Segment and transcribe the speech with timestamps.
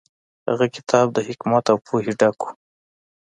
[0.49, 2.47] هغه کتاب د حکمت او پوهې ډک و.